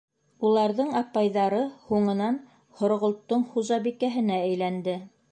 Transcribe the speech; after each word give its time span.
Уларҙың 0.47 0.87
апайҙары 0.99 1.59
һуңынан 1.89 2.39
Һорғолттоң 2.79 3.43
хужабикәһенә 3.53 4.39
әйләнде. 4.47 4.97